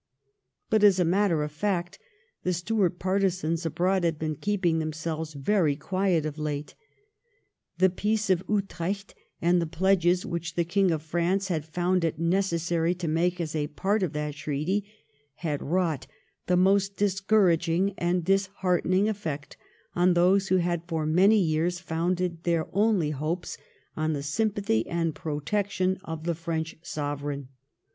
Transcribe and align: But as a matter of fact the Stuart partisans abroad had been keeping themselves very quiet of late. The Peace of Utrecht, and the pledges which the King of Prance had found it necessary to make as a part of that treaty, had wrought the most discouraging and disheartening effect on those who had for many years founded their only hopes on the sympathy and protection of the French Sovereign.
But 0.71 0.83
as 0.83 0.99
a 0.99 1.05
matter 1.05 1.43
of 1.43 1.51
fact 1.51 1.99
the 2.41 2.53
Stuart 2.53 2.97
partisans 2.97 3.67
abroad 3.67 4.03
had 4.03 4.17
been 4.17 4.33
keeping 4.35 4.79
themselves 4.79 5.35
very 5.35 5.75
quiet 5.75 6.25
of 6.25 6.39
late. 6.39 6.73
The 7.77 7.91
Peace 7.91 8.31
of 8.31 8.43
Utrecht, 8.49 9.13
and 9.43 9.61
the 9.61 9.67
pledges 9.67 10.25
which 10.25 10.55
the 10.55 10.65
King 10.65 10.89
of 10.89 11.07
Prance 11.07 11.49
had 11.49 11.65
found 11.65 12.03
it 12.03 12.17
necessary 12.17 12.95
to 12.95 13.07
make 13.07 13.39
as 13.39 13.55
a 13.55 13.67
part 13.67 14.01
of 14.01 14.13
that 14.13 14.33
treaty, 14.33 14.85
had 15.35 15.61
wrought 15.61 16.07
the 16.47 16.57
most 16.57 16.97
discouraging 16.97 17.93
and 17.99 18.25
disheartening 18.25 19.07
effect 19.07 19.55
on 19.95 20.15
those 20.15 20.47
who 20.47 20.57
had 20.57 20.81
for 20.87 21.05
many 21.05 21.37
years 21.37 21.79
founded 21.79 22.41
their 22.43 22.65
only 22.73 23.11
hopes 23.11 23.55
on 23.95 24.13
the 24.13 24.23
sympathy 24.23 24.83
and 24.87 25.13
protection 25.13 25.99
of 26.03 26.23
the 26.23 26.33
French 26.33 26.75
Sovereign. 26.81 27.49